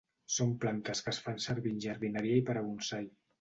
[0.35, 3.07] Són plantes que es fan servir en jardineria i per a bonsai.